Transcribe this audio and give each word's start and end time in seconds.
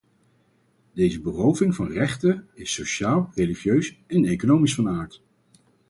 Deze 0.93 1.21
beroving 1.21 1.75
van 1.75 1.87
rechten 1.87 2.47
is 2.53 2.73
sociaal, 2.73 3.31
religieus 3.35 3.99
en 4.07 4.25
economisch 4.25 4.75
van 4.75 4.89
aard. 4.89 5.21